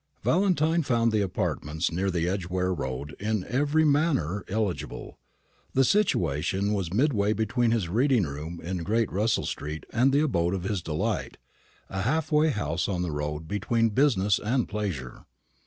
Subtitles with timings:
[0.23, 5.19] Valentine found the apartments near the Edgeware road in every manner eligible.
[5.75, 10.55] The situation was midway between his reading room in Great Russell street and the abode
[10.55, 11.37] of his delight
[11.87, 15.27] a half way house on the road between business and pleasure.